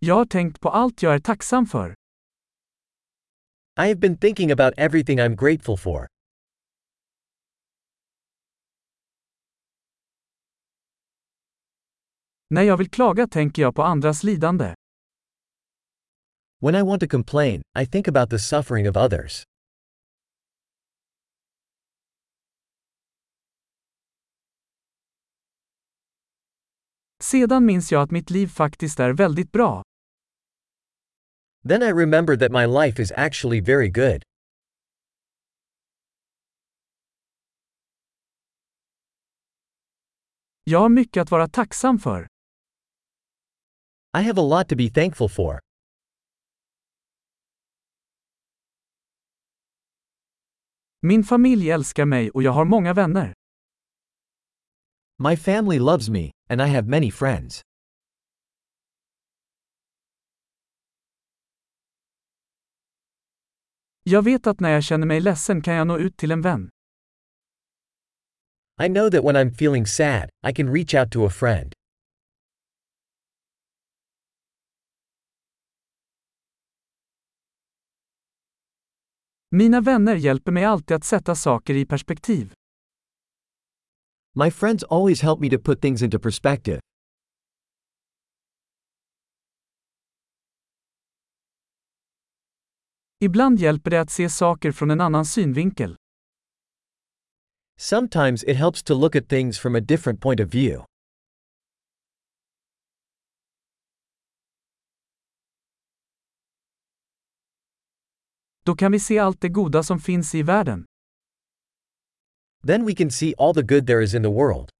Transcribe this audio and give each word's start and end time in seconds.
Jag 0.00 0.14
har 0.14 0.24
tänkt 0.24 0.60
på 0.60 0.68
allt 0.68 1.02
jag 1.02 1.14
är 1.14 1.18
tacksam 1.18 1.66
för. 1.66 1.94
I 3.80 3.88
have 3.88 3.94
been 3.94 4.16
thinking 4.18 4.52
about 4.52 4.74
everything 4.76 5.20
I'm 5.20 5.36
grateful 5.36 5.76
for. 5.76 6.06
När 12.50 12.62
jag 12.62 12.76
vill 12.76 12.90
klaga 12.90 13.26
tänker 13.26 13.62
jag 13.62 13.74
på 13.74 13.82
andras 13.82 14.24
lidande. 14.24 14.74
When 16.60 16.74
I 16.74 16.82
want 16.82 17.00
to 17.00 17.08
complain, 17.08 17.62
I 17.78 17.86
think 17.86 18.08
about 18.08 18.30
the 18.30 18.38
suffering 18.38 18.88
of 18.90 18.96
others. 18.96 19.44
Sedan 27.22 27.66
minns 27.66 27.92
jag 27.92 28.02
att 28.02 28.10
mitt 28.10 28.30
liv 28.30 28.46
faktiskt 28.46 29.00
är 29.00 29.10
väldigt 29.12 29.52
bra. 29.52 29.82
Then 31.64 31.82
I 31.82 31.90
remember 31.90 32.36
that 32.36 32.52
my 32.52 32.66
life 32.66 33.02
is 33.02 33.12
actually 33.16 33.60
very 33.60 33.88
good. 33.88 34.22
Jag 40.64 40.78
har 40.78 40.88
mycket 40.88 41.20
att 41.20 41.30
vara 41.30 41.48
tacksam 41.48 41.98
för. 41.98 42.26
I 44.18 44.22
have 44.22 44.40
a 44.40 44.44
lot 44.44 44.68
to 44.68 44.76
be 44.76 44.90
thankful 44.90 45.28
for. 45.28 45.60
Min 51.02 51.24
familj 51.24 51.70
älskar 51.70 52.04
mig 52.04 52.30
och 52.30 52.42
jag 52.42 52.52
har 52.52 52.64
många 52.64 52.94
vänner. 52.94 53.34
My 55.18 55.36
family 55.36 55.78
loves 55.78 56.08
me, 56.08 56.30
and 56.48 56.60
I 56.60 56.66
have 56.66 56.88
many 56.88 57.10
friends. 57.10 57.62
Jag 64.10 64.22
vet 64.22 64.46
att 64.46 64.60
när 64.60 64.70
jag 64.70 64.84
känner 64.84 65.06
mig 65.06 65.20
ledsen 65.20 65.62
kan 65.62 65.74
jag 65.74 65.86
nå 65.86 65.98
ut 65.98 66.16
till 66.16 66.30
en 66.30 66.40
vän. 66.42 66.70
I 68.84 68.88
know 68.88 69.10
that 69.10 69.24
when 69.24 69.36
I'm 69.36 69.50
feeling 69.50 69.86
sad, 69.86 70.30
I 70.50 70.54
can 70.54 70.72
reach 70.72 70.94
out 70.94 71.12
to 71.12 71.26
a 71.26 71.30
friend. 71.30 71.72
Mina 79.50 79.80
vänner 79.80 80.16
hjälper 80.16 80.52
mig 80.52 80.64
alltid 80.64 80.96
att 80.96 81.04
sätta 81.04 81.34
saker 81.34 81.74
i 81.74 81.86
perspektiv. 81.86 82.52
My 84.34 84.50
friends 84.50 84.84
always 84.84 85.22
help 85.22 85.40
me 85.40 85.50
to 85.50 85.58
put 85.58 85.80
things 85.80 86.02
into 86.02 86.18
perspective. 86.18 86.80
Ibland 93.20 93.58
hjälper 93.58 93.90
det 93.90 94.00
att 94.00 94.10
se 94.10 94.28
saker 94.28 94.72
från 94.72 94.90
en 94.90 95.00
annan 95.00 95.24
synvinkel. 95.24 95.96
Sometimes 97.76 98.44
it 98.44 98.56
helps 98.56 98.82
to 98.82 98.94
look 98.94 99.16
at 99.16 99.28
things 99.28 99.58
from 99.58 99.74
a 99.74 99.80
different 99.80 100.20
point 100.20 100.40
of 100.40 100.54
view. 100.54 100.84
Då 108.64 108.74
kan 108.74 108.92
vi 108.92 109.00
se 109.00 109.18
allt 109.18 109.40
det 109.40 109.48
goda 109.48 109.82
som 109.82 110.00
finns 110.00 110.34
i 110.34 110.42
världen. 110.42 110.84
Then 112.66 112.86
we 112.86 112.94
can 112.94 113.10
see 113.10 113.34
all 113.38 113.54
the 113.54 113.62
good 113.62 113.86
there 113.86 114.04
is 114.04 114.14
in 114.14 114.22
the 114.22 114.28
world. 114.28 114.70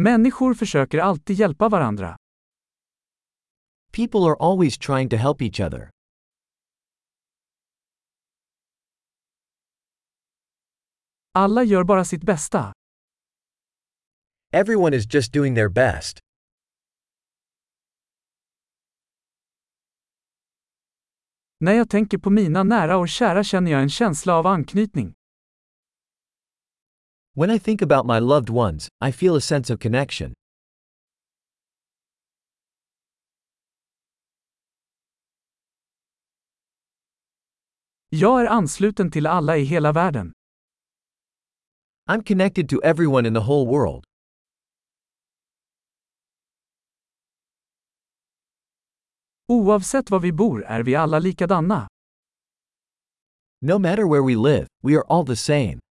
Människor 0.00 0.54
försöker 0.54 0.98
alltid 0.98 1.36
hjälpa 1.36 1.68
varandra. 1.68 2.16
People 3.92 4.20
are 4.20 4.36
always 4.40 4.78
trying 4.78 5.08
to 5.08 5.16
help 5.16 5.42
each 5.42 5.60
other. 5.60 5.90
Alla 11.32 11.64
gör 11.64 11.84
bara 11.84 12.04
sitt 12.04 12.22
bästa. 12.22 12.72
Everyone 14.52 14.96
is 14.96 15.14
just 15.14 15.32
doing 15.32 15.54
their 15.54 15.68
best. 15.68 16.18
När 21.60 21.72
jag 21.72 21.90
tänker 21.90 22.18
på 22.18 22.30
mina 22.30 22.62
nära 22.62 22.96
och 22.96 23.08
kära 23.08 23.44
känner 23.44 23.70
jag 23.70 23.82
en 23.82 23.90
känsla 23.90 24.34
av 24.34 24.46
anknytning. 24.46 25.17
When 27.38 27.50
I 27.50 27.58
think 27.58 27.82
about 27.82 28.04
my 28.04 28.18
loved 28.18 28.50
ones, 28.50 28.88
I 29.00 29.12
feel 29.12 29.36
a 29.36 29.40
sense 29.40 29.70
of 29.70 29.78
connection. 29.78 30.32
Jag 38.08 38.40
är 38.40 38.46
ansluten 38.46 39.10
till 39.10 39.26
alla 39.26 39.56
i 39.56 39.64
hela 39.64 39.92
världen. 39.92 40.32
I'm 42.10 42.22
connected 42.22 42.68
to 42.68 42.82
everyone 42.82 43.28
in 43.28 43.34
the 43.34 43.40
whole 43.40 43.66
world. 43.66 44.04
Oavsett 49.48 50.10
var 50.10 50.20
vi 50.20 50.32
bor 50.32 50.64
är 50.64 50.82
vi 50.82 50.94
alla 50.94 51.18
likadana. 51.18 51.88
No 53.60 53.78
matter 53.78 54.04
where 54.04 54.22
we 54.22 54.34
live, 54.36 54.66
we 54.82 54.96
are 54.96 55.04
all 55.08 55.26
the 55.26 55.36
same. 55.36 55.87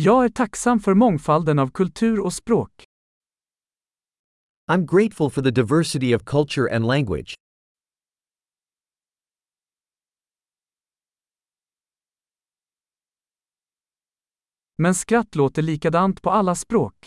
Jag 0.00 0.24
är 0.24 0.28
tacksam 0.28 0.80
för 0.80 0.94
mångfalden 0.94 1.58
av 1.58 1.70
kultur 1.70 2.20
och 2.20 2.32
språk. 2.32 2.84
I'm 4.70 4.86
grateful 4.86 5.30
for 5.30 5.42
the 5.42 5.50
diversity 5.50 6.14
of 6.16 6.24
culture 6.24 6.76
and 6.76 6.86
language. 6.86 7.34
Men 14.76 14.94
skratt 14.94 15.34
låter 15.34 15.62
likadant 15.62 16.22
på 16.22 16.30
alla 16.30 16.54
språk. 16.54 17.06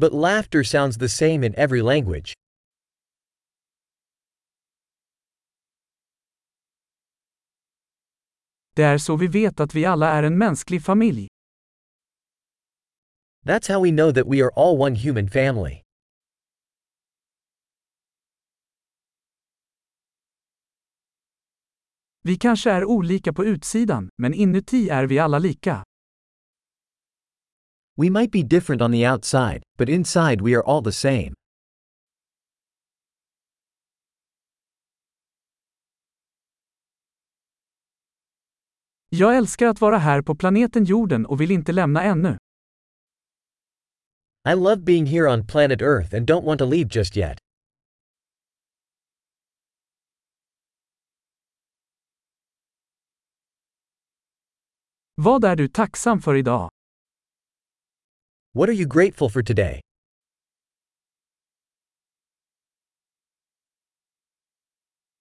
But 0.00 0.12
laughter 0.12 0.62
sounds 0.62 0.98
the 0.98 1.08
same 1.08 1.46
in 1.46 1.54
every 1.54 1.82
language. 1.82 2.34
Det 8.78 8.84
är 8.84 8.98
så 8.98 9.16
vi 9.16 9.26
vet 9.26 9.60
att 9.60 9.74
vi 9.74 9.84
alla 9.84 10.10
är 10.10 10.22
en 10.22 10.38
mänsklig 10.38 10.84
familj. 10.84 11.28
That's 13.46 13.72
how 13.72 13.82
we 13.82 13.90
know 13.90 14.12
that 14.12 14.26
we 14.26 14.42
are 14.44 14.50
all 14.56 14.80
one 14.80 14.96
human 14.96 15.30
family. 15.30 15.82
Vi 22.22 22.36
kanske 22.36 22.70
är 22.70 22.84
olika 22.84 23.32
på 23.32 23.44
utsidan, 23.44 24.08
men 24.22 24.34
inuti 24.34 24.88
är 24.88 25.06
vi 25.06 25.18
alla 25.18 25.38
lika. 25.38 25.84
We 27.96 28.10
might 28.10 28.32
be 28.32 28.42
different 28.42 28.82
on 28.82 28.92
the 28.92 29.08
outside, 29.10 29.62
but 29.78 29.88
inside 29.88 30.40
we 30.40 30.56
are 30.56 30.62
all 30.66 30.84
the 30.84 30.92
same. 30.92 31.37
Jag 39.10 39.36
älskar 39.36 39.66
att 39.66 39.80
vara 39.80 39.98
här 39.98 40.22
på 40.22 40.34
planeten 40.34 40.84
jorden 40.84 41.26
och 41.26 41.40
vill 41.40 41.50
inte 41.50 41.72
lämna 41.72 42.02
ännu. 42.02 42.38
I 44.48 44.54
love 44.54 44.76
being 44.76 45.06
here 45.06 45.32
on 45.32 45.46
planet 45.46 45.82
Earth 45.82 46.14
and 46.14 46.30
don't 46.30 46.44
want 46.44 46.58
to 46.58 46.66
leave 46.66 46.88
just 46.92 47.16
yet. 47.16 47.38
Vad 55.14 55.44
är 55.44 55.56
du 55.56 55.68
tacksam 55.68 56.20
för 56.20 56.34
idag? 56.34 56.70
What 58.54 58.68
are 58.68 58.74
you 58.74 58.88
grateful 58.88 59.30
for 59.30 59.42
today? 59.42 59.80